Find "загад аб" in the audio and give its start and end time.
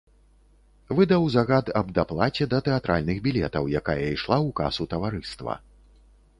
1.35-1.91